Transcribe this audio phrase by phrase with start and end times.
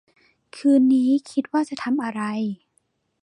[0.55, 2.21] คืนนี้คิดว่าจะทำอะไร